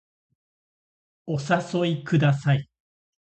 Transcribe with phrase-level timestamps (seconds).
[1.27, 1.37] お
[1.85, 2.67] 誘いください